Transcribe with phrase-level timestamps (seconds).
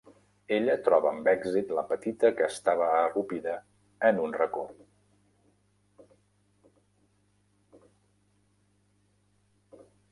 [0.55, 3.53] Ella troba amb èxit la petita que estava arrupida
[4.11, 4.65] en un racó.